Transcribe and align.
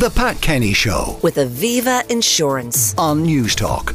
The 0.00 0.08
Pat 0.08 0.40
Kenny 0.40 0.72
Show 0.72 1.18
with 1.22 1.34
Aviva 1.34 2.10
Insurance. 2.10 2.94
on 2.96 3.22
Newstalk. 3.26 3.94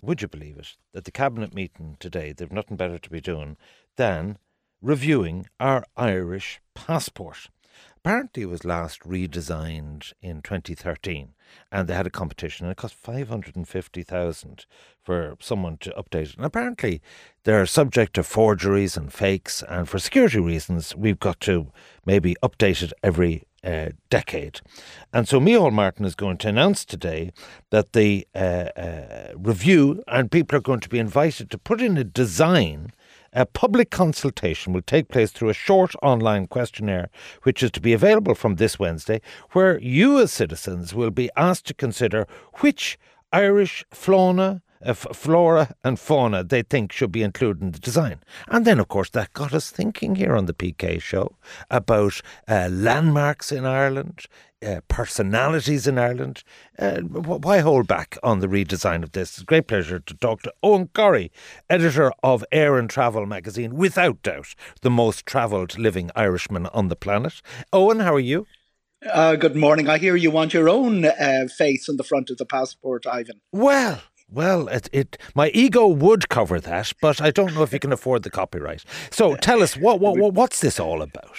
would 0.00 0.22
you 0.22 0.28
believe 0.28 0.58
it, 0.58 0.76
that 0.92 1.02
the 1.02 1.10
cabinet 1.10 1.52
meeting 1.52 1.96
today, 1.98 2.32
they've 2.32 2.52
nothing 2.52 2.76
better 2.76 3.00
to 3.00 3.10
be 3.10 3.20
doing 3.20 3.56
than 3.96 4.38
reviewing 4.80 5.48
our 5.58 5.82
Irish 5.96 6.60
passport. 6.72 7.48
Apparently, 7.96 8.44
it 8.44 8.48
was 8.48 8.64
last 8.64 9.00
redesigned 9.00 10.12
in 10.22 10.40
2013, 10.40 11.34
and 11.72 11.88
they 11.88 11.94
had 11.94 12.06
a 12.06 12.10
competition, 12.10 12.66
and 12.66 12.70
it 12.70 12.76
cost 12.76 12.94
550,000 12.94 14.66
for 15.02 15.36
someone 15.40 15.78
to 15.78 15.90
update 15.98 16.28
it. 16.28 16.36
And 16.36 16.46
apparently, 16.46 17.02
they're 17.42 17.66
subject 17.66 18.14
to 18.14 18.22
forgeries 18.22 18.96
and 18.96 19.12
fakes, 19.12 19.64
and 19.68 19.88
for 19.88 19.98
security 19.98 20.38
reasons, 20.38 20.94
we've 20.94 21.18
got 21.18 21.40
to 21.40 21.72
maybe 22.06 22.36
update 22.40 22.84
it 22.84 22.92
every 23.02 23.42
uh, 23.64 23.90
decade. 24.10 24.60
And 25.12 25.26
so 25.28 25.40
Micheál 25.40 25.72
Martin 25.72 26.04
is 26.04 26.14
going 26.14 26.36
to 26.38 26.48
announce 26.48 26.84
today 26.84 27.32
that 27.70 27.92
the 27.92 28.26
uh, 28.34 28.38
uh, 28.38 29.32
review 29.36 30.02
and 30.06 30.30
people 30.30 30.58
are 30.58 30.62
going 30.62 30.80
to 30.80 30.88
be 30.88 30.98
invited 30.98 31.50
to 31.50 31.58
put 31.58 31.80
in 31.80 31.96
a 31.96 32.04
design. 32.04 32.92
A 33.32 33.46
public 33.46 33.90
consultation 33.90 34.72
will 34.72 34.82
take 34.82 35.08
place 35.08 35.32
through 35.32 35.48
a 35.48 35.54
short 35.54 35.94
online 36.02 36.46
questionnaire, 36.46 37.08
which 37.42 37.62
is 37.62 37.70
to 37.72 37.80
be 37.80 37.92
available 37.92 38.34
from 38.34 38.56
this 38.56 38.78
Wednesday, 38.78 39.20
where 39.50 39.80
you 39.80 40.20
as 40.20 40.32
citizens 40.32 40.94
will 40.94 41.10
be 41.10 41.30
asked 41.36 41.66
to 41.66 41.74
consider 41.74 42.28
which 42.60 42.96
Irish 43.32 43.84
fauna, 43.90 44.62
f- 44.84 45.06
flora 45.12 45.74
and 45.82 45.98
fauna 45.98 46.44
they 46.44 46.62
think 46.62 46.92
should 46.92 47.12
be 47.12 47.22
included 47.22 47.62
in 47.62 47.72
the 47.72 47.78
design. 47.78 48.20
And 48.48 48.64
then, 48.64 48.78
of 48.78 48.88
course, 48.88 49.10
that 49.10 49.32
got 49.32 49.52
us 49.52 49.70
thinking 49.70 50.16
here 50.16 50.36
on 50.36 50.46
the 50.46 50.54
PK 50.54 51.00
show 51.00 51.36
about 51.70 52.20
uh, 52.48 52.68
landmarks 52.70 53.50
in 53.50 53.64
Ireland, 53.64 54.26
uh, 54.64 54.80
personalities 54.88 55.86
in 55.86 55.98
Ireland. 55.98 56.42
Uh, 56.78 57.00
why 57.00 57.58
hold 57.58 57.86
back 57.86 58.16
on 58.22 58.40
the 58.40 58.46
redesign 58.46 59.02
of 59.02 59.12
this? 59.12 59.30
It's 59.30 59.42
a 59.42 59.44
great 59.44 59.66
pleasure 59.66 59.98
to 59.98 60.14
talk 60.14 60.42
to 60.42 60.52
Eoghan 60.62 60.90
Corry, 60.90 61.30
editor 61.68 62.12
of 62.22 62.44
Air 62.52 62.78
and 62.78 62.88
Travel 62.88 63.26
magazine, 63.26 63.74
without 63.74 64.22
doubt 64.22 64.54
the 64.82 64.90
most 64.90 65.26
travelled 65.26 65.78
living 65.78 66.10
Irishman 66.14 66.66
on 66.66 66.88
the 66.88 66.96
planet. 66.96 67.42
Owen, 67.72 68.00
how 68.00 68.14
are 68.14 68.20
you? 68.20 68.46
Uh, 69.12 69.36
good 69.36 69.54
morning. 69.54 69.88
I 69.88 69.98
hear 69.98 70.16
you 70.16 70.30
want 70.30 70.54
your 70.54 70.68
own 70.68 71.04
uh, 71.04 71.46
face 71.54 71.90
on 71.90 71.96
the 71.96 72.04
front 72.04 72.30
of 72.30 72.38
the 72.38 72.46
passport, 72.46 73.06
Ivan. 73.06 73.42
Well, 73.52 74.00
well, 74.34 74.68
it, 74.68 74.88
it 74.92 75.18
my 75.34 75.48
ego 75.50 75.86
would 75.86 76.28
cover 76.28 76.60
that, 76.60 76.92
but 77.00 77.20
I 77.20 77.30
don't 77.30 77.54
know 77.54 77.62
if 77.62 77.72
you 77.72 77.78
can 77.78 77.92
afford 77.92 78.22
the 78.22 78.30
copyright. 78.30 78.84
So 79.10 79.36
tell 79.36 79.62
us 79.62 79.76
what 79.76 80.00
what, 80.00 80.18
what 80.18 80.34
what's 80.34 80.60
this 80.60 80.80
all 80.80 81.02
about? 81.02 81.38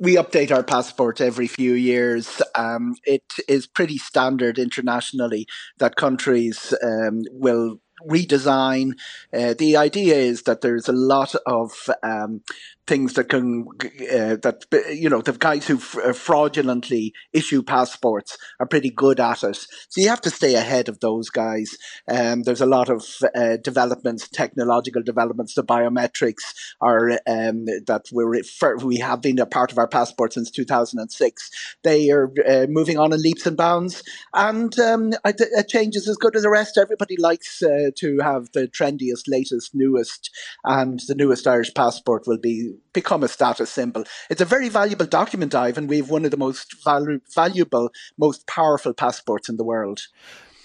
We 0.00 0.14
update 0.14 0.52
our 0.52 0.62
passport 0.62 1.20
every 1.20 1.48
few 1.48 1.72
years. 1.74 2.40
Um, 2.54 2.94
it 3.04 3.24
is 3.48 3.66
pretty 3.66 3.98
standard 3.98 4.56
internationally 4.56 5.46
that 5.78 5.96
countries 5.96 6.72
um, 6.82 7.22
will 7.32 7.80
redesign. 8.08 8.92
Uh, 9.32 9.54
the 9.58 9.76
idea 9.76 10.14
is 10.14 10.42
that 10.42 10.60
there's 10.60 10.88
a 10.88 10.92
lot 10.92 11.34
of 11.46 11.90
um, 12.04 12.42
things 12.88 13.12
that 13.14 13.28
can 13.28 13.66
uh, 13.84 14.36
that 14.42 14.64
you 14.90 15.08
know 15.08 15.20
the 15.20 15.32
guys 15.32 15.66
who 15.66 15.76
f- 15.76 16.16
fraudulently 16.16 17.12
issue 17.32 17.62
passports 17.62 18.38
are 18.58 18.66
pretty 18.66 18.90
good 18.90 19.20
at 19.20 19.44
it. 19.44 19.66
So 19.88 20.00
you 20.00 20.08
have 20.08 20.22
to 20.22 20.30
stay 20.30 20.54
ahead 20.54 20.88
of 20.88 21.00
those 21.00 21.28
guys. 21.28 21.76
Um, 22.10 22.42
there's 22.42 22.62
a 22.62 22.66
lot 22.66 22.88
of 22.88 23.04
uh, 23.36 23.58
developments, 23.62 24.28
technological 24.28 25.02
developments. 25.02 25.54
The 25.54 25.64
biometrics 25.64 26.42
are 26.80 27.10
um, 27.26 27.66
that 27.86 28.06
we're 28.10 28.42
we 28.82 28.96
have 28.98 29.20
been 29.20 29.38
a 29.38 29.46
part 29.46 29.70
of 29.70 29.78
our 29.78 29.88
passport 29.88 30.32
since 30.32 30.50
2006. 30.50 31.50
They 31.84 32.10
are 32.10 32.32
uh, 32.48 32.66
moving 32.68 32.98
on 32.98 33.12
in 33.12 33.20
leaps 33.20 33.46
and 33.46 33.56
bounds, 33.56 34.02
and 34.32 34.76
um, 34.78 35.12
th- 35.26 35.50
a 35.56 35.62
change 35.62 35.94
is 35.94 36.08
as 36.08 36.16
good 36.16 36.36
as 36.36 36.42
the 36.42 36.50
rest. 36.50 36.78
Everybody 36.78 37.16
likes 37.18 37.62
uh, 37.62 37.90
to 37.96 38.18
have 38.20 38.48
the 38.52 38.66
trendiest, 38.68 39.24
latest, 39.28 39.72
newest, 39.74 40.30
and 40.64 41.00
the 41.06 41.14
newest 41.14 41.46
Irish 41.46 41.74
passport 41.74 42.26
will 42.26 42.38
be 42.38 42.77
become 42.92 43.22
a 43.22 43.28
status 43.28 43.70
symbol. 43.70 44.04
It's 44.30 44.40
a 44.40 44.44
very 44.44 44.68
valuable 44.68 45.06
document, 45.06 45.54
Ivan. 45.54 45.86
We 45.86 45.98
have 45.98 46.10
one 46.10 46.24
of 46.24 46.30
the 46.30 46.36
most 46.36 46.76
valu- 46.84 47.20
valuable, 47.34 47.90
most 48.18 48.46
powerful 48.46 48.92
passports 48.92 49.48
in 49.48 49.56
the 49.56 49.64
world. 49.64 50.06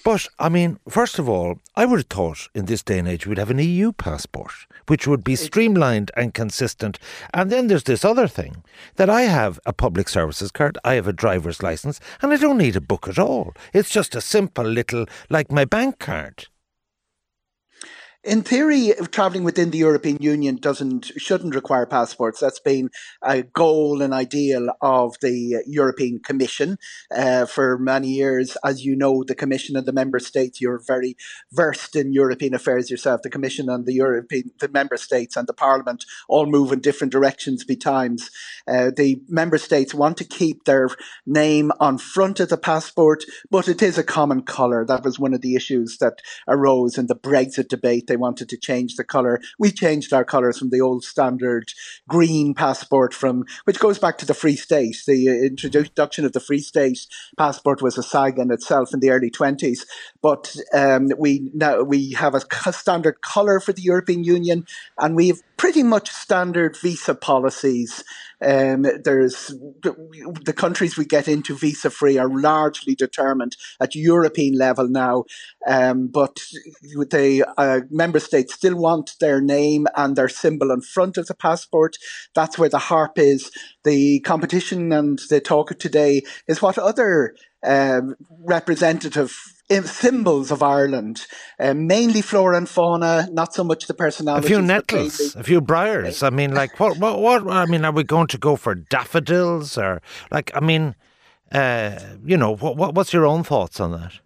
But 0.03 0.27
I 0.37 0.49
mean, 0.49 0.79
first 0.89 1.17
of 1.17 1.29
all, 1.29 1.59
I 1.77 1.85
would 1.85 1.99
have 1.99 2.07
thought 2.07 2.49
in 2.53 2.65
this 2.65 2.83
day 2.83 2.99
and 2.99 3.07
age 3.07 3.25
we'd 3.25 3.37
have 3.37 3.49
an 3.49 3.59
EU 3.59 3.93
passport, 3.93 4.51
which 4.87 5.07
would 5.07 5.23
be 5.23 5.37
streamlined 5.37 6.11
and 6.17 6.33
consistent. 6.33 6.99
And 7.33 7.49
then 7.49 7.67
there's 7.67 7.83
this 7.83 8.03
other 8.03 8.27
thing 8.27 8.63
that 8.95 9.09
I 9.09 9.21
have 9.21 9.61
a 9.65 9.71
public 9.71 10.09
services 10.09 10.51
card, 10.51 10.77
I 10.83 10.95
have 10.95 11.07
a 11.07 11.13
driver's 11.13 11.63
license, 11.63 12.01
and 12.21 12.33
I 12.33 12.37
don't 12.37 12.57
need 12.57 12.75
a 12.75 12.81
book 12.81 13.07
at 13.07 13.17
all. 13.17 13.53
It's 13.71 13.89
just 13.89 14.13
a 14.13 14.19
simple 14.19 14.65
little, 14.65 15.05
like 15.29 15.51
my 15.51 15.63
bank 15.63 15.99
card. 15.99 16.47
In 18.23 18.41
theory, 18.41 18.93
traveling 19.11 19.43
within 19.43 19.71
the 19.71 19.79
European 19.79 20.15
Union 20.21 20.55
doesn't 20.55 21.11
shouldn't 21.17 21.55
require 21.55 21.85
passports. 21.85 22.39
That's 22.39 22.61
been 22.61 22.89
a 23.21 23.43
goal 23.43 24.01
and 24.01 24.13
ideal 24.13 24.69
of 24.81 25.17
the 25.19 25.61
European 25.67 26.19
Commission 26.19 26.77
uh, 27.13 27.45
for 27.45 27.77
many 27.77 28.07
years. 28.07 28.55
As 28.63 28.85
you 28.85 28.95
know, 28.95 29.25
the 29.27 29.35
Commission 29.35 29.75
and 29.75 29.85
the 29.85 29.91
member 29.91 30.19
states. 30.19 30.61
You're 30.61 30.81
very 30.87 31.17
versed 31.51 31.97
in 31.97 32.13
European 32.13 32.53
affairs 32.53 32.89
yourself. 32.89 33.23
The 33.23 33.29
Commission 33.29 33.67
and 33.67 33.85
the 33.85 33.95
European, 33.95 34.51
the 34.61 34.69
member 34.69 34.95
states 34.95 35.35
and 35.35 35.45
the 35.45 35.53
Parliament 35.53 36.05
all 36.29 36.45
move 36.45 36.71
in 36.71 36.79
different 36.79 37.11
directions. 37.11 37.65
Betimes, 37.65 38.31
uh, 38.69 38.91
the 38.95 39.21
member 39.27 39.57
states 39.57 39.93
want 39.93 40.15
to 40.15 40.23
keep 40.23 40.63
their 40.63 40.87
name 41.25 41.73
on 41.81 41.97
front 41.97 42.39
of 42.39 42.47
the 42.47 42.57
passport, 42.57 43.25
but 43.51 43.67
it 43.67 43.81
is 43.81 43.97
a 43.97 44.03
common 44.03 44.43
colour. 44.43 44.85
That 44.85 45.03
was 45.03 45.19
one 45.19 45.33
of 45.33 45.41
the 45.41 45.55
issues 45.55 45.97
that 45.97 46.19
arose 46.47 46.97
in 46.97 47.07
the 47.07 47.17
Brexit 47.17 47.67
debate 47.67 48.12
they 48.13 48.17
wanted 48.17 48.47
to 48.47 48.57
change 48.57 48.95
the 48.95 49.03
colour. 49.03 49.41
We 49.57 49.71
changed 49.71 50.13
our 50.13 50.23
colours 50.23 50.59
from 50.59 50.69
the 50.69 50.81
old 50.81 51.03
standard 51.03 51.71
green 52.07 52.53
passport 52.53 53.11
from, 53.11 53.45
which 53.63 53.79
goes 53.79 53.97
back 53.97 54.19
to 54.19 54.25
the 54.27 54.35
Free 54.35 54.55
State. 54.55 54.97
The 55.07 55.47
introduction 55.47 56.23
of 56.23 56.33
the 56.33 56.39
Free 56.39 56.59
State 56.59 57.07
passport 57.39 57.81
was 57.81 57.97
a 57.97 58.03
saga 58.03 58.43
in 58.43 58.51
itself 58.51 58.93
in 58.93 58.99
the 58.99 59.09
early 59.09 59.31
20s. 59.31 59.79
But 60.23 60.55
um, 60.73 61.09
we 61.19 61.51
now 61.53 61.83
we 61.83 62.13
have 62.13 62.33
a 62.33 62.73
standard 62.73 63.21
colour 63.21 63.59
for 63.59 63.73
the 63.73 63.81
European 63.81 64.23
Union 64.23 64.65
and 64.97 65.15
we 65.17 65.27
have 65.27 65.41
pretty 65.57 65.83
much 65.83 66.09
standard 66.09 66.77
visa 66.77 67.13
policies. 67.13 68.03
Um, 68.41 68.83
there's 69.03 69.47
the, 69.81 70.53
countries 70.55 70.97
we 70.97 71.05
get 71.05 71.27
into 71.27 71.55
visa 71.55 71.89
free 71.89 72.17
are 72.17 72.29
largely 72.29 72.95
determined 72.95 73.55
at 73.79 73.95
European 73.95 74.57
level 74.57 74.89
now, 74.89 75.23
um, 75.67 76.07
but 76.07 76.39
the 76.81 77.45
uh, 77.57 77.81
member 77.89 78.19
states 78.19 78.53
still 78.53 78.75
want 78.75 79.15
their 79.19 79.39
name 79.39 79.87
and 79.95 80.15
their 80.15 80.29
symbol 80.29 80.71
in 80.71 80.81
front 80.81 81.17
of 81.17 81.27
the 81.27 81.35
passport. 81.35 81.97
That's 82.33 82.57
where 82.57 82.69
the 82.69 82.79
harp 82.79 83.17
is. 83.17 83.51
The 83.83 84.19
competition 84.21 84.91
and 84.91 85.19
the 85.29 85.39
talk 85.39 85.77
today 85.79 86.23
is 86.47 86.61
what 86.61 86.77
other 86.77 87.35
um, 87.63 88.15
representative 88.39 89.52
symbols 89.69 90.51
of 90.51 90.61
Ireland, 90.61 91.25
uh, 91.59 91.73
mainly 91.73 92.21
flora 92.21 92.57
and 92.57 92.69
fauna, 92.69 93.27
not 93.31 93.53
so 93.53 93.63
much 93.63 93.87
the 93.87 93.93
personality. 93.93 94.47
A 94.47 94.49
few 94.49 94.61
nettles, 94.61 95.35
a 95.35 95.43
few 95.43 95.61
briars. 95.61 96.23
I 96.23 96.29
mean, 96.29 96.53
like 96.53 96.79
what, 96.79 96.97
what, 96.97 97.19
what? 97.19 97.47
I 97.47 97.65
mean, 97.65 97.85
are 97.85 97.91
we 97.91 98.03
going 98.03 98.27
to 98.27 98.37
go 98.37 98.55
for 98.55 98.75
daffodils 98.75 99.77
or 99.77 100.01
like? 100.31 100.51
I 100.55 100.59
mean, 100.59 100.95
uh, 101.51 101.99
you 102.25 102.37
know, 102.37 102.55
what, 102.55 102.77
what, 102.77 102.95
what's 102.95 103.13
your 103.13 103.25
own 103.25 103.43
thoughts 103.43 103.79
on 103.79 103.91
that? 103.91 104.19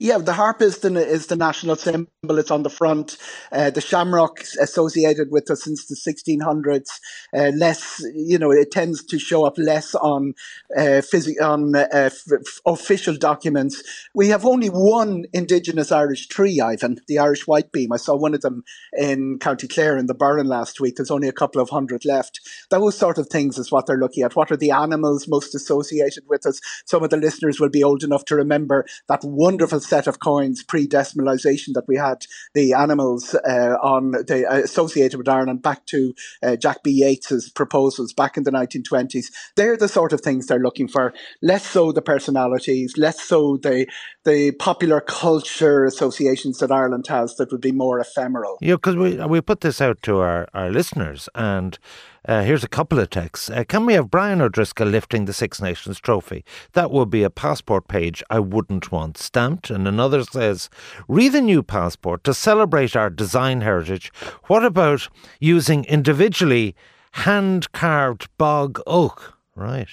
Yeah, 0.00 0.18
the 0.18 0.34
harp 0.34 0.62
is 0.62 0.78
the 0.78 0.94
is 0.94 1.26
the 1.26 1.34
national 1.34 1.74
symbol. 1.74 2.38
It's 2.38 2.52
on 2.52 2.62
the 2.62 2.70
front. 2.70 3.16
Uh, 3.50 3.70
the 3.70 3.80
shamrock 3.80 4.38
associated 4.60 5.32
with 5.32 5.50
us 5.50 5.64
since 5.64 5.86
the 5.86 5.96
1600s. 5.96 7.00
Uh, 7.36 7.50
less, 7.56 8.00
you 8.14 8.38
know, 8.38 8.52
it 8.52 8.70
tends 8.70 9.02
to 9.06 9.18
show 9.18 9.44
up 9.44 9.58
less 9.58 9.96
on 9.96 10.34
uh, 10.76 11.02
physi- 11.02 11.40
on 11.42 11.74
uh, 11.74 11.88
f- 11.92 12.60
official 12.64 13.16
documents. 13.16 13.82
We 14.14 14.28
have 14.28 14.46
only 14.46 14.68
one 14.68 15.24
indigenous 15.32 15.90
Irish 15.90 16.28
tree, 16.28 16.60
Ivan, 16.60 17.00
the 17.08 17.18
Irish 17.18 17.48
white 17.48 17.72
beam. 17.72 17.90
I 17.92 17.96
saw 17.96 18.14
one 18.14 18.34
of 18.34 18.42
them 18.42 18.62
in 18.96 19.40
County 19.40 19.66
Clare 19.66 19.98
in 19.98 20.06
the 20.06 20.14
Burren 20.14 20.46
last 20.46 20.80
week. 20.80 20.94
There's 20.94 21.10
only 21.10 21.26
a 21.28 21.32
couple 21.32 21.60
of 21.60 21.70
hundred 21.70 22.04
left. 22.04 22.38
Those 22.70 22.96
sort 22.96 23.18
of 23.18 23.28
things 23.28 23.58
is 23.58 23.72
what 23.72 23.86
they're 23.86 23.98
looking 23.98 24.22
at. 24.22 24.36
What 24.36 24.52
are 24.52 24.56
the 24.56 24.70
animals 24.70 25.26
most 25.26 25.56
associated 25.56 26.22
with 26.28 26.46
us? 26.46 26.60
Some 26.86 27.02
of 27.02 27.10
the 27.10 27.16
listeners 27.16 27.58
will 27.58 27.68
be 27.68 27.82
old 27.82 28.04
enough 28.04 28.24
to 28.26 28.36
remember 28.36 28.84
that 29.08 29.24
wonderful 29.24 29.80
set 29.88 30.06
of 30.06 30.20
coins 30.20 30.62
pre-decimalisation 30.62 31.72
that 31.74 31.88
we 31.88 31.96
had 31.96 32.26
the 32.54 32.72
animals 32.72 33.34
uh, 33.34 33.76
on 33.82 34.12
the 34.12 34.46
uh, 34.48 34.58
associated 34.58 35.16
with 35.18 35.28
Ireland 35.28 35.62
back 35.62 35.86
to 35.86 36.14
uh, 36.42 36.56
Jack 36.56 36.82
B. 36.82 37.02
Yeats's 37.02 37.50
proposals 37.50 38.12
back 38.12 38.36
in 38.36 38.44
the 38.44 38.50
1920s. 38.50 39.26
They're 39.56 39.76
the 39.76 39.88
sort 39.88 40.12
of 40.12 40.20
things 40.20 40.46
they're 40.46 40.58
looking 40.58 40.88
for. 40.88 41.12
Less 41.42 41.66
so 41.66 41.92
the 41.92 42.02
personalities, 42.02 42.96
less 42.96 43.20
so 43.20 43.56
the 43.56 43.86
the 44.24 44.52
popular 44.52 45.00
culture 45.00 45.84
associations 45.84 46.58
that 46.58 46.70
Ireland 46.70 47.06
has 47.08 47.36
that 47.36 47.50
would 47.50 47.60
be 47.60 47.72
more 47.72 47.98
ephemeral. 47.98 48.58
Yeah, 48.60 48.74
because 48.74 48.96
we 48.96 49.16
we 49.16 49.40
put 49.40 49.60
this 49.60 49.80
out 49.80 50.02
to 50.02 50.18
our, 50.18 50.48
our 50.54 50.70
listeners, 50.70 51.28
and 51.34 51.78
Uh, 52.26 52.42
here's 52.42 52.64
a 52.64 52.68
couple 52.68 52.98
of 52.98 53.10
texts. 53.10 53.48
Uh, 53.50 53.64
can 53.64 53.86
we 53.86 53.94
have 53.94 54.10
Brian 54.10 54.40
O'Driscoll 54.40 54.88
lifting 54.88 55.24
the 55.24 55.32
Six 55.32 55.60
Nations 55.60 56.00
trophy? 56.00 56.44
That 56.72 56.90
would 56.90 57.10
be 57.10 57.22
a 57.22 57.30
passport 57.30 57.88
page 57.88 58.22
I 58.28 58.40
wouldn't 58.40 58.90
want 58.90 59.16
stamped. 59.18 59.70
And 59.70 59.86
another 59.86 60.24
says, 60.24 60.68
read 61.06 61.32
the 61.32 61.40
new 61.40 61.62
passport 61.62 62.24
to 62.24 62.34
celebrate 62.34 62.96
our 62.96 63.10
design 63.10 63.60
heritage. 63.60 64.12
What 64.46 64.64
about 64.64 65.08
using 65.40 65.84
individually 65.84 66.74
hand 67.12 67.72
carved 67.72 68.28
bog 68.36 68.80
oak? 68.86 69.34
Right. 69.54 69.88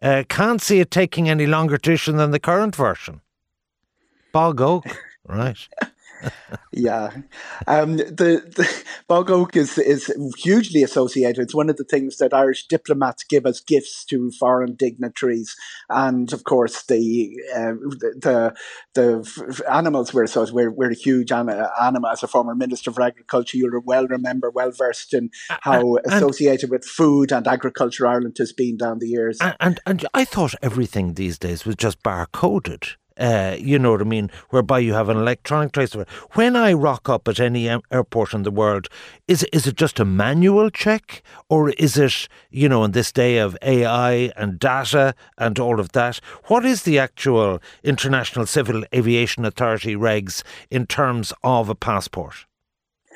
Uh, 0.00 0.24
can't 0.28 0.62
see 0.62 0.80
it 0.80 0.90
taking 0.90 1.28
any 1.28 1.46
longer 1.46 1.78
to 1.78 1.92
issue 1.92 2.12
than 2.12 2.30
the 2.30 2.38
current 2.40 2.76
version. 2.76 3.20
Bog 4.32 4.60
oak. 4.60 4.84
Right. 5.30 5.68
Yeah, 6.72 7.10
um, 7.66 7.96
the, 7.96 8.42
the 8.56 8.84
bog 9.08 9.30
oak 9.30 9.56
is 9.56 9.78
is 9.78 10.12
hugely 10.38 10.82
associated. 10.82 11.42
It's 11.42 11.54
one 11.54 11.70
of 11.70 11.76
the 11.76 11.84
things 11.84 12.18
that 12.18 12.34
Irish 12.34 12.66
diplomats 12.66 13.24
give 13.24 13.46
as 13.46 13.60
gifts 13.60 14.04
to 14.06 14.30
foreign 14.32 14.74
dignitaries, 14.74 15.56
and 15.88 16.32
of 16.32 16.44
course 16.44 16.84
the 16.84 17.36
uh, 17.54 17.74
the 18.00 18.54
the 18.94 19.62
animals 19.70 20.12
we're 20.12 20.24
associated. 20.24 20.54
We're, 20.54 20.70
we're 20.70 20.92
a 20.92 20.94
huge 20.94 21.32
animal. 21.32 22.06
As 22.10 22.22
a 22.22 22.28
former 22.28 22.54
minister 22.54 22.92
for 22.92 23.02
agriculture, 23.02 23.56
you'll 23.56 23.80
well 23.84 24.06
remember, 24.06 24.50
well 24.50 24.70
versed 24.70 25.14
in 25.14 25.30
how 25.48 25.96
and, 25.96 26.12
associated 26.12 26.70
with 26.70 26.84
food 26.84 27.32
and 27.32 27.46
agriculture 27.46 28.06
Ireland 28.06 28.36
has 28.38 28.52
been 28.52 28.76
down 28.76 28.98
the 28.98 29.08
years. 29.08 29.38
And, 29.40 29.56
and 29.60 29.80
and 29.86 30.06
I 30.14 30.24
thought 30.24 30.54
everything 30.62 31.14
these 31.14 31.38
days 31.38 31.64
was 31.64 31.76
just 31.76 32.02
barcoded 32.02 32.96
uh, 33.18 33.56
you 33.58 33.78
know 33.78 33.92
what 33.92 34.00
I 34.00 34.04
mean, 34.04 34.30
whereby 34.50 34.78
you 34.78 34.94
have 34.94 35.08
an 35.08 35.16
electronic 35.16 35.72
tracer. 35.72 36.06
When 36.32 36.56
I 36.56 36.72
rock 36.72 37.08
up 37.08 37.28
at 37.28 37.40
any 37.40 37.68
airport 37.68 38.34
in 38.34 38.42
the 38.42 38.50
world, 38.50 38.88
is 39.26 39.44
is 39.52 39.66
it 39.66 39.76
just 39.76 40.00
a 40.00 40.04
manual 40.04 40.70
check, 40.70 41.22
or 41.48 41.70
is 41.70 41.96
it, 41.96 42.28
you 42.50 42.68
know, 42.68 42.84
in 42.84 42.92
this 42.92 43.12
day 43.12 43.38
of 43.38 43.56
AI 43.62 44.32
and 44.36 44.58
data 44.58 45.14
and 45.36 45.58
all 45.58 45.80
of 45.80 45.92
that, 45.92 46.20
what 46.44 46.64
is 46.64 46.82
the 46.82 46.98
actual 46.98 47.60
International 47.82 48.46
Civil 48.46 48.84
Aviation 48.94 49.44
Authority 49.44 49.94
regs 49.94 50.42
in 50.70 50.86
terms 50.86 51.32
of 51.42 51.68
a 51.68 51.74
passport? 51.74 52.47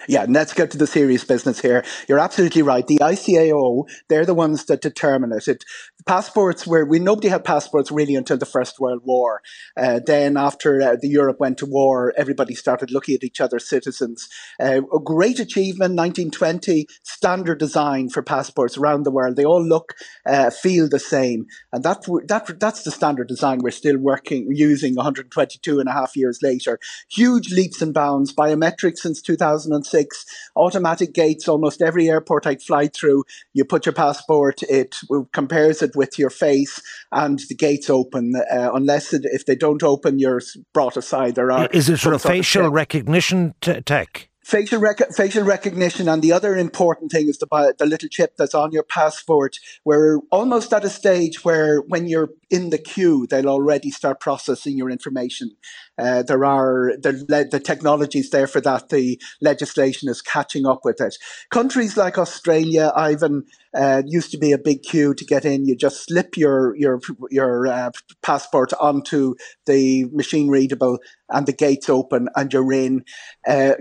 Yeah, 0.09 0.25
and 0.25 0.35
let's 0.35 0.53
get 0.53 0.71
to 0.73 0.79
the 0.79 0.87
serious 0.87 1.25
business 1.25 1.61
here. 1.61 1.85
You're 2.09 2.19
absolutely 2.19 2.63
right. 2.63 2.87
The 2.87 2.99
ICAO, 2.99 3.85
they're 4.09 4.27
the 4.27 4.35
ones 4.35 4.65
that 4.65 4.81
determine 4.81 5.33
it. 5.33 5.47
it 5.47 5.65
passports 6.07 6.67
were, 6.67 6.85
we, 6.85 6.99
nobody 6.99 7.29
had 7.29 7.45
passports 7.45 7.93
really 7.93 8.17
until 8.17 8.37
the 8.37 8.47
First 8.47 8.81
World 8.81 9.03
War. 9.05 9.43
Uh, 9.77 10.01
then 10.05 10.37
after 10.37 10.83
uh, 10.83 10.97
the 11.01 11.09
Europe 11.09 11.39
went 11.39 11.59
to 11.59 11.67
war, 11.67 12.13
everybody 12.17 12.55
started 12.55 12.91
looking 12.91 13.15
at 13.15 13.23
each 13.23 13.41
other's 13.41 13.69
citizens. 13.69 14.29
Uh, 14.59 14.81
a 14.93 14.99
great 14.99 15.39
achievement, 15.39 15.95
1920, 15.95 16.87
standard 17.05 17.59
design 17.59 18.09
for 18.09 18.23
passports 18.23 18.77
around 18.77 19.05
the 19.05 19.13
world. 19.13 19.37
They 19.37 19.45
all 19.45 19.65
look, 19.65 19.95
uh, 20.27 20.51
feel 20.51 20.89
the 20.89 20.99
same. 20.99 21.47
And 21.73 21.85
that, 21.85 22.03
that, 22.27 22.59
that's 22.59 22.83
the 22.83 22.91
standard 22.91 23.29
design 23.29 23.61
we're 23.63 23.71
still 23.71 23.99
working, 23.99 24.49
using 24.51 24.97
122 24.97 25.79
and 25.79 25.89
a 25.89 25.93
half 25.93 26.17
years 26.17 26.41
later. 26.43 26.81
Huge 27.09 27.53
leaps 27.53 27.81
and 27.81 27.95
bounds, 27.95 28.35
biometrics 28.35 28.99
since 28.99 29.23
2006 29.23 29.92
six 29.93 30.25
automatic 30.57 31.15
gates. 31.15 31.47
Almost 31.47 31.83
every 31.83 32.09
airport 32.09 32.47
I 32.47 32.57
fly 32.57 32.89
through, 32.89 33.25
you 33.53 33.65
put 33.65 33.87
your 33.87 33.93
passport, 33.93 34.63
it 34.65 34.97
compares 35.33 35.83
it 35.83 35.93
with 35.95 36.19
your 36.19 36.31
face, 36.31 36.81
and 37.11 37.39
the 37.49 37.55
gates 37.55 37.89
open. 37.89 38.35
Uh, 38.37 38.71
unless 38.75 39.13
it, 39.13 39.23
if 39.25 39.47
they 39.47 39.57
don't 39.57 39.83
open, 39.83 40.19
you're 40.19 40.43
brought 40.73 40.97
aside. 40.97 41.35
There 41.35 41.53
are 41.53 41.69
is 41.73 41.89
it 41.89 41.99
sort 41.99 42.15
of 42.15 42.23
facial 42.23 42.67
of 42.67 42.73
recognition 42.73 43.55
t- 43.61 43.81
tech? 43.83 44.29
Facial, 44.45 44.81
rec- 44.81 45.15
facial 45.15 45.45
recognition, 45.45 46.09
and 46.09 46.21
the 46.21 46.33
other 46.33 46.57
important 46.57 47.13
thing 47.13 47.29
is 47.29 47.39
the, 47.39 47.75
the 47.79 47.87
little 47.87 48.09
chip 48.09 48.37
that's 48.37 48.57
on 48.57 48.73
your 48.73 48.83
passport. 48.83 49.57
We're 49.85 50.19
almost 50.33 50.73
at 50.73 50.85
a 50.85 50.91
stage 50.91 51.45
where, 51.45 51.81
when 51.83 52.09
you're 52.09 52.31
in 52.51 52.71
the 52.71 52.79
queue, 52.79 53.29
they'll 53.31 53.49
already 53.49 53.93
start 53.93 54.19
processing 54.19 54.77
your 54.77 54.91
information. 54.91 55.53
Uh, 55.99 56.23
there 56.23 56.45
are 56.45 56.93
the, 57.01 57.47
the 57.51 57.61
technologies 57.61 58.31
there 58.31 58.47
for 58.47 58.61
that. 58.61 58.89
The 58.89 59.21
legislation 59.41 60.09
is 60.09 60.23
catching 60.23 60.67
up 60.67 60.81
with 60.85 61.01
it. 61.01 61.17
Countries 61.51 61.97
like 61.97 62.19
Australia, 62.19 62.93
Ivan, 62.97 63.45
uh, 63.75 64.03
used 64.07 64.31
to 64.31 64.39
be 64.39 64.53
a 64.53 64.59
big 64.59 64.83
queue 64.83 65.15
to 65.15 65.25
get 65.25 65.45
in. 65.45 65.65
You 65.65 65.77
just 65.77 66.05
slip 66.05 66.37
your 66.37 66.77
your 66.77 67.01
your 67.31 67.67
uh, 67.67 67.91
passport 68.23 68.73
onto 68.81 69.35
the 69.67 70.05
machine 70.13 70.49
readable, 70.49 70.99
and 71.31 71.47
the 71.47 71.53
gates 71.53 71.89
open, 71.89 72.29
and 72.37 72.53
you're 72.53 72.73
in. 72.73 73.05
Uh, 73.47 73.75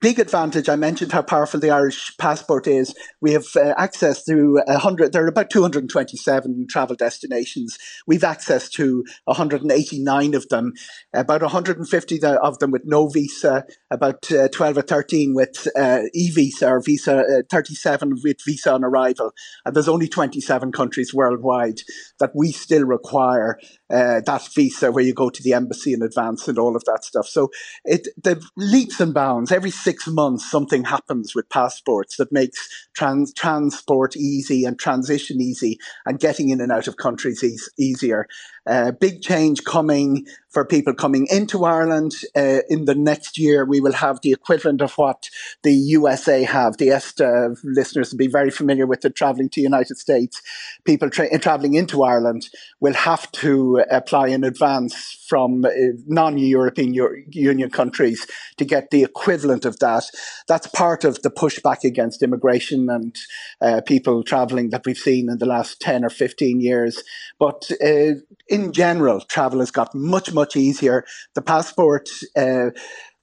big 0.00 0.18
advantage. 0.18 0.68
I 0.68 0.76
mentioned 0.76 1.12
how 1.12 1.22
powerful 1.22 1.60
the 1.60 1.70
Irish 1.70 2.16
passport 2.18 2.66
is. 2.66 2.94
We 3.20 3.32
have 3.32 3.46
uh, 3.56 3.74
access 3.76 4.24
to 4.24 4.60
hundred. 4.68 5.12
There 5.12 5.24
are 5.24 5.28
about 5.28 5.50
227 5.50 6.66
travel 6.70 6.96
destinations. 6.96 7.78
We've 8.06 8.24
access 8.24 8.70
to 8.70 9.04
189 9.24 10.34
of 10.34 10.48
them. 10.48 10.72
About 11.12 11.42
150 11.46 12.24
of 12.24 12.58
them 12.58 12.70
with 12.70 12.84
no 12.84 13.08
visa. 13.08 13.64
About 13.90 14.30
uh, 14.32 14.48
12 14.48 14.78
or 14.78 14.82
13 14.82 15.34
with 15.34 15.68
uh, 15.76 16.02
e 16.14 16.30
visa 16.30 16.68
or 16.68 16.80
visa. 16.80 17.42
37 17.50 18.20
with 18.22 18.38
visa 18.44 18.72
on 18.72 18.84
arrival. 18.84 19.32
And 19.64 19.74
there's 19.74 19.88
only 19.88 20.08
27 20.08 20.72
countries 20.72 21.14
worldwide 21.14 21.80
that 22.20 22.32
we 22.34 22.52
still 22.52 22.84
require 22.84 23.58
uh, 23.90 24.20
that 24.26 24.48
visa 24.54 24.90
where 24.90 25.04
you 25.04 25.14
go 25.14 25.30
to 25.30 25.42
the 25.42 25.52
embassy 25.52 25.92
in 25.92 26.02
advance 26.02 26.48
and 26.48 26.58
all 26.58 26.76
of 26.76 26.84
that 26.84 27.04
stuff. 27.04 27.26
So 27.26 27.50
it 27.84 28.08
the 28.22 28.42
leaps 28.56 29.00
and 29.00 29.14
bounds. 29.14 29.52
Every 29.52 29.70
six 29.70 30.06
months, 30.06 30.50
something 30.50 30.84
happens 30.84 31.34
with 31.34 31.48
passports 31.48 32.16
that 32.16 32.32
makes 32.32 32.88
trans- 32.94 33.32
transport 33.32 34.16
easy 34.16 34.64
and 34.64 34.78
transition 34.78 35.40
easy 35.40 35.78
and 36.04 36.18
getting 36.18 36.48
in 36.48 36.60
and 36.60 36.72
out 36.72 36.88
of 36.88 36.96
countries 36.96 37.42
e- 37.44 37.58
easier. 37.78 38.26
Uh, 38.66 38.90
big 38.92 39.22
change 39.22 39.64
coming 39.64 40.26
for 40.56 40.64
people 40.64 40.94
coming 40.94 41.26
into 41.30 41.66
Ireland. 41.66 42.14
Uh, 42.34 42.60
in 42.70 42.86
the 42.86 42.94
next 42.94 43.36
year, 43.36 43.66
we 43.66 43.78
will 43.78 43.92
have 43.92 44.20
the 44.22 44.32
equivalent 44.32 44.80
of 44.80 44.94
what 44.94 45.28
the 45.62 45.74
USA 45.74 46.44
have. 46.44 46.78
The 46.78 46.88
ESTA 46.88 47.56
listeners 47.62 48.10
will 48.10 48.16
be 48.16 48.26
very 48.26 48.50
familiar 48.50 48.86
with 48.86 49.02
the 49.02 49.10
travelling 49.10 49.50
to 49.50 49.60
the 49.60 49.64
United 49.64 49.98
States. 49.98 50.40
People 50.86 51.10
tra- 51.10 51.38
travelling 51.38 51.74
into 51.74 52.02
Ireland 52.02 52.48
will 52.80 52.94
have 52.94 53.30
to 53.32 53.84
apply 53.90 54.28
in 54.28 54.44
advance 54.44 55.24
from 55.28 55.64
uh, 55.64 55.70
non-European 56.06 56.94
Union 57.30 57.68
countries 57.68 58.26
to 58.56 58.64
get 58.64 58.90
the 58.90 59.02
equivalent 59.02 59.64
of 59.64 59.78
that. 59.80 60.04
That's 60.48 60.68
part 60.68 61.04
of 61.04 61.20
the 61.20 61.30
pushback 61.30 61.84
against 61.84 62.22
immigration 62.22 62.88
and 62.88 63.14
uh, 63.60 63.80
people 63.84 64.22
travelling 64.22 64.70
that 64.70 64.86
we've 64.86 64.96
seen 64.96 65.28
in 65.28 65.36
the 65.36 65.46
last 65.46 65.80
10 65.80 66.04
or 66.04 66.10
15 66.10 66.60
years. 66.60 67.02
But 67.38 67.70
uh, 67.84 68.20
in 68.56 68.72
general, 68.72 69.20
travel 69.20 69.60
has 69.60 69.70
got 69.70 69.94
much, 69.94 70.32
much 70.32 70.56
easier. 70.56 71.04
The 71.34 71.42
passport, 71.42 72.08
uh, 72.34 72.70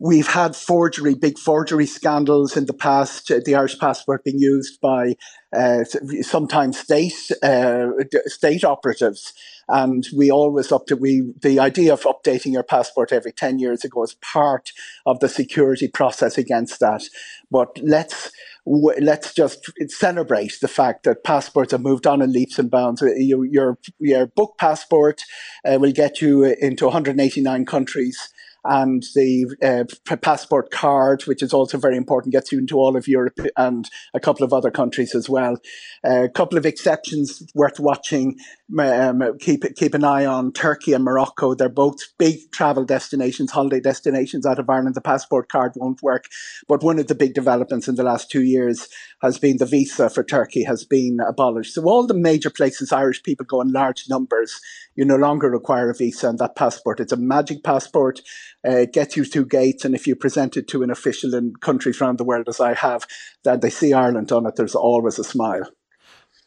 we've 0.03 0.27
had 0.27 0.53
forgery, 0.53 1.15
big 1.15 1.39
forgery 1.39 1.85
scandals 1.85 2.57
in 2.57 2.65
the 2.65 2.73
past. 2.73 3.31
Uh, 3.31 3.39
the 3.43 3.55
Irish 3.55 3.79
passport 3.79 4.25
being 4.25 4.37
used 4.37 4.81
by 4.81 5.15
uh, 5.55 5.85
sometimes 6.21 6.77
state 6.77 7.31
uh, 7.41 7.87
state 8.25 8.65
operatives, 8.65 9.33
and 9.69 10.05
we 10.15 10.29
always 10.29 10.71
up 10.71 10.87
to 10.87 10.97
we 10.97 11.33
the 11.41 11.59
idea 11.59 11.93
of 11.93 12.03
updating 12.03 12.51
your 12.51 12.63
passport 12.63 13.13
every 13.13 13.31
ten 13.31 13.59
years 13.59 13.85
ago 13.85 14.03
is 14.03 14.15
part 14.15 14.71
of 15.05 15.21
the 15.21 15.29
security 15.29 15.87
process 15.87 16.37
against 16.37 16.81
that. 16.81 17.03
But 17.49 17.79
let's 17.81 18.29
let's 18.65 19.33
just 19.33 19.71
celebrate 19.87 20.53
the 20.61 20.67
fact 20.67 21.03
that 21.03 21.23
passports 21.23 21.71
have 21.71 21.81
moved 21.81 22.07
on 22.07 22.21
in 22.21 22.33
leaps 22.33 22.59
and 22.59 22.69
bounds. 22.69 23.01
Uh, 23.01 23.13
your 23.15 23.77
your, 23.99 24.27
book 24.27 24.55
passport 24.57 25.23
uh, 25.65 25.77
will 25.79 25.93
get 25.93 26.21
you 26.21 26.43
into 26.43 26.85
189 26.85 27.65
countries 27.65 28.32
and 28.65 29.03
the 29.15 29.55
uh, 29.61 30.15
passport 30.17 30.71
card, 30.71 31.23
which 31.23 31.41
is 31.41 31.53
also 31.53 31.77
very 31.77 31.97
important, 31.97 32.31
gets 32.31 32.51
you 32.51 32.59
into 32.59 32.77
all 32.77 32.95
of 32.95 33.07
Europe 33.07 33.39
and 33.57 33.89
a 34.13 34.19
couple 34.19 34.43
of 34.43 34.53
other 34.53 34.71
countries 34.71 35.15
as 35.15 35.29
well. 35.29 35.57
A 36.03 36.29
couple 36.29 36.57
of 36.57 36.65
exceptions 36.65 37.43
worth 37.53 37.79
watching. 37.79 38.37
Um, 38.79 39.37
keep 39.39 39.63
keep 39.75 39.93
an 39.93 40.03
eye 40.03 40.25
on 40.25 40.51
Turkey 40.51 40.93
and 40.93 41.03
Morocco. 41.03 41.53
They're 41.53 41.69
both 41.69 41.97
big 42.17 42.51
travel 42.51 42.85
destinations, 42.85 43.51
holiday 43.51 43.79
destinations 43.79 44.47
out 44.47 44.57
of 44.57 44.69
Ireland. 44.69 44.95
The 44.95 45.01
passport 45.01 45.47
card 45.49 45.73
won't 45.75 46.01
work, 46.01 46.25
but 46.67 46.81
one 46.81 46.97
of 46.97 47.05
the 47.05 47.13
big 47.13 47.35
developments 47.35 47.87
in 47.87 47.95
the 47.95 48.03
last 48.03 48.31
two 48.31 48.41
years 48.41 48.87
has 49.21 49.37
been 49.37 49.57
the 49.57 49.67
visa 49.67 50.09
for 50.09 50.23
Turkey 50.23 50.63
has 50.63 50.85
been 50.85 51.19
abolished. 51.19 51.75
So 51.75 51.83
all 51.83 52.07
the 52.07 52.15
major 52.15 52.49
places 52.49 52.91
Irish 52.91 53.21
people 53.21 53.45
go 53.45 53.61
in 53.61 53.71
large 53.71 54.05
numbers, 54.09 54.59
you 54.95 55.05
no 55.05 55.17
longer 55.17 55.51
require 55.51 55.91
a 55.91 55.95
visa 55.95 56.29
and 56.29 56.39
that 56.39 56.55
passport. 56.55 56.99
It's 56.99 57.13
a 57.13 57.17
magic 57.17 57.63
passport. 57.63 58.21
Uh, 58.67 58.77
it 58.77 58.93
gets 58.93 59.15
you 59.15 59.23
through 59.23 59.45
gates, 59.45 59.85
and 59.85 59.93
if 59.93 60.07
you 60.07 60.15
present 60.15 60.57
it 60.57 60.67
to 60.69 60.81
an 60.81 60.89
official 60.89 61.35
in 61.35 61.53
countries 61.61 62.01
around 62.01 62.17
the 62.17 62.23
world, 62.23 62.49
as 62.49 62.59
I 62.59 62.73
have, 62.73 63.05
that 63.43 63.61
they 63.61 63.69
see 63.69 63.93
Ireland 63.93 64.31
on 64.31 64.47
it, 64.47 64.55
there's 64.55 64.75
always 64.75 65.19
a 65.19 65.23
smile. 65.23 65.69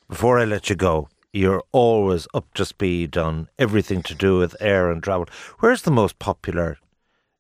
Before 0.09 0.39
I 0.39 0.45
let 0.45 0.71
you 0.71 0.77
go, 0.77 1.09
you're 1.37 1.63
always 1.71 2.27
up 2.33 2.53
to 2.55 2.65
speed 2.65 3.17
on 3.17 3.49
everything 3.59 4.03
to 4.03 4.15
do 4.15 4.39
with 4.39 4.57
air 4.61 4.91
and 4.91 5.03
travel. 5.03 5.27
Where's 5.59 5.83
the 5.83 5.91
most 5.91 6.19
popular, 6.19 6.79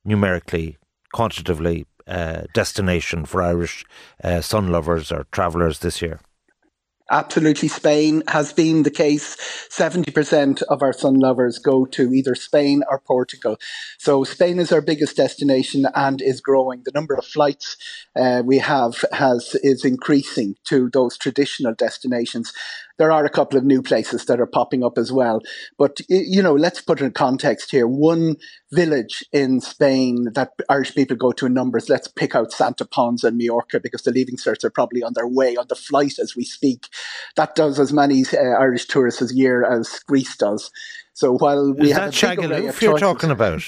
numerically, 0.04 0.76
quantitatively, 1.12 1.86
uh, 2.06 2.42
destination 2.52 3.24
for 3.24 3.42
Irish 3.42 3.84
uh, 4.22 4.40
sun 4.40 4.70
lovers 4.70 5.10
or 5.10 5.26
travellers 5.32 5.80
this 5.80 6.02
year? 6.02 6.20
Absolutely. 7.08 7.68
Spain 7.68 8.24
has 8.26 8.52
been 8.52 8.82
the 8.82 8.90
case. 8.90 9.36
70% 9.70 10.62
of 10.62 10.82
our 10.82 10.92
sun 10.92 11.20
lovers 11.20 11.58
go 11.58 11.86
to 11.86 12.12
either 12.12 12.34
Spain 12.34 12.82
or 12.90 12.98
Portugal. 12.98 13.58
So 13.98 14.24
Spain 14.24 14.58
is 14.58 14.72
our 14.72 14.80
biggest 14.80 15.16
destination 15.16 15.86
and 15.94 16.20
is 16.20 16.40
growing. 16.40 16.82
The 16.84 16.90
number 16.92 17.14
of 17.14 17.24
flights 17.24 17.76
uh, 18.16 18.42
we 18.44 18.58
have 18.58 19.04
has 19.12 19.54
is 19.62 19.84
increasing 19.84 20.56
to 20.64 20.90
those 20.92 21.16
traditional 21.16 21.74
destinations. 21.74 22.52
There 22.98 23.12
are 23.12 23.24
a 23.24 23.30
couple 23.30 23.58
of 23.58 23.64
new 23.64 23.82
places 23.82 24.24
that 24.26 24.40
are 24.40 24.46
popping 24.46 24.82
up 24.82 24.98
as 24.98 25.12
well. 25.12 25.40
But, 25.78 26.00
you 26.08 26.42
know, 26.42 26.54
let's 26.54 26.80
put 26.80 27.00
it 27.00 27.04
in 27.04 27.12
context 27.12 27.70
here. 27.70 27.86
One 27.86 28.36
village 28.72 29.24
in 29.32 29.60
Spain 29.60 30.28
that 30.34 30.52
Irish 30.68 30.94
people 30.94 31.16
go 31.16 31.32
to 31.32 31.46
in 31.46 31.54
numbers, 31.54 31.88
let's 31.88 32.08
pick 32.08 32.34
out 32.34 32.52
Santa 32.52 32.84
Pons 32.84 33.24
and 33.24 33.36
Majorca 33.36 33.80
because 33.80 34.02
the 34.02 34.12
leaving 34.12 34.36
certs 34.36 34.64
are 34.64 34.70
probably 34.70 35.02
on 35.02 35.12
their 35.14 35.28
way 35.28 35.56
on 35.56 35.66
the 35.68 35.74
flight 35.74 36.18
as 36.18 36.34
we 36.34 36.44
speak. 36.44 36.86
That 37.36 37.54
does 37.54 37.78
as 37.78 37.92
many 37.92 38.24
uh, 38.32 38.38
Irish 38.38 38.86
tourists 38.86 39.30
a 39.30 39.34
year 39.34 39.64
as 39.64 40.00
Greece 40.06 40.36
does. 40.36 40.70
So 41.16 41.32
while 41.38 41.72
we 41.72 41.92
is 41.92 41.96
have 41.96 42.12
that 42.12 42.22
a 42.22 42.36
big 42.36 42.44
array 42.50 42.60
Shagaloof 42.60 42.68
of 42.68 42.82
you're 42.82 42.92
choices- 42.92 43.00
talking 43.00 43.30
about? 43.30 43.62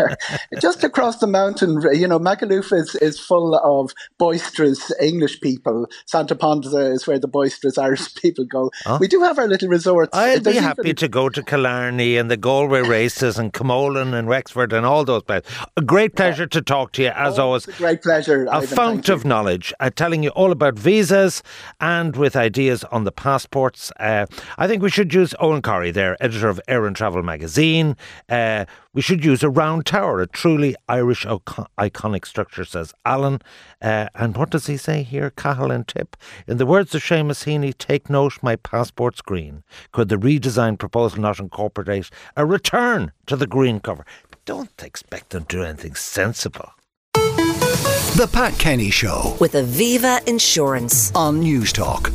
just 0.60 0.84
across 0.84 1.18
the 1.18 1.26
mountain, 1.26 1.80
you 1.92 2.06
know, 2.06 2.20
Magaluf 2.20 2.72
is, 2.72 2.94
is 2.96 3.18
full 3.18 3.56
of 3.56 3.90
boisterous 4.18 4.92
English 5.00 5.40
people. 5.40 5.88
Santa 6.06 6.36
Ponsa 6.36 6.92
is 6.92 7.04
where 7.08 7.18
the 7.18 7.26
boisterous 7.26 7.76
Irish 7.76 8.14
people 8.22 8.44
go. 8.44 8.70
Oh. 8.86 8.98
We 9.00 9.08
do 9.08 9.20
have 9.22 9.36
our 9.40 9.48
little 9.48 9.68
resorts. 9.68 10.16
I'd 10.16 10.44
be 10.44 10.52
happy 10.52 10.82
even- 10.84 10.96
to 10.96 11.08
go 11.08 11.28
to 11.28 11.42
Killarney 11.42 12.16
and 12.16 12.30
the 12.30 12.36
Galway 12.36 12.82
races 12.88 13.36
and 13.36 13.52
Camolin 13.52 14.14
and 14.14 14.28
Wexford 14.28 14.72
and 14.72 14.86
all 14.86 15.04
those 15.04 15.24
places. 15.24 15.50
A 15.76 15.82
great 15.82 16.14
pleasure 16.14 16.46
to 16.46 16.62
talk 16.62 16.92
to 16.92 17.02
you 17.02 17.08
as 17.08 17.36
Oh, 17.36 17.46
always. 17.46 17.66
A 17.66 17.72
great 17.72 18.02
pleasure. 18.02 18.44
a 18.44 18.58
Ivan, 18.58 18.76
fount 18.76 19.08
of 19.08 19.24
knowledge, 19.24 19.74
uh, 19.80 19.90
telling 19.90 20.22
you 20.22 20.30
all 20.30 20.52
about 20.52 20.78
visas 20.78 21.42
and 21.80 22.14
with 22.14 22.36
ideas 22.36 22.84
on 22.92 23.02
the 23.02 23.10
passports. 23.10 23.90
Uh, 23.98 24.26
I 24.56 24.68
think 24.68 24.84
we 24.84 24.90
should 24.90 25.12
use 25.12 25.34
Eoghan 25.40 25.62
Corry 25.62 25.92
there, 25.92 26.16
editor 26.22 26.48
of 26.48 26.60
Air 26.68 26.91
and 26.92 26.96
Travel 26.98 27.22
magazine. 27.22 27.96
Uh, 28.28 28.66
we 28.92 29.00
should 29.00 29.24
use 29.24 29.42
a 29.42 29.48
round 29.48 29.86
tower, 29.86 30.20
a 30.20 30.26
truly 30.26 30.76
Irish 30.90 31.24
oco- 31.24 31.66
iconic 31.78 32.26
structure, 32.26 32.66
says 32.66 32.92
Alan. 33.06 33.40
Uh, 33.80 34.08
and 34.14 34.36
what 34.36 34.50
does 34.50 34.66
he 34.66 34.76
say 34.76 35.02
here, 35.02 35.30
Cahill 35.30 35.70
and 35.70 35.88
Tip? 35.88 36.16
In 36.46 36.58
the 36.58 36.66
words 36.66 36.94
of 36.94 37.02
Seamus 37.02 37.46
Heaney, 37.46 37.76
take 37.76 38.10
note, 38.10 38.42
my 38.42 38.56
passport's 38.56 39.22
green. 39.22 39.62
Could 39.92 40.10
the 40.10 40.16
redesigned 40.16 40.78
proposal 40.78 41.20
not 41.22 41.38
incorporate 41.38 42.10
a 42.36 42.44
return 42.44 43.12
to 43.26 43.36
the 43.36 43.46
green 43.46 43.80
cover? 43.80 44.04
Don't 44.44 44.82
expect 44.82 45.30
them 45.30 45.46
to 45.46 45.56
do 45.56 45.62
anything 45.62 45.94
sensible. 45.94 46.72
The 47.14 48.28
Pat 48.30 48.58
Kenny 48.58 48.90
Show 48.90 49.34
with 49.40 49.54
Aviva 49.54 50.22
Insurance. 50.28 51.10
on 51.14 51.42
Newstalk. 51.42 52.12